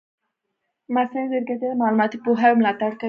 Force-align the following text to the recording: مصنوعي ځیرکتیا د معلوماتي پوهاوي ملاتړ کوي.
مصنوعي 0.93 1.27
ځیرکتیا 1.31 1.67
د 1.71 1.79
معلوماتي 1.81 2.17
پوهاوي 2.23 2.55
ملاتړ 2.59 2.91
کوي. 2.93 2.99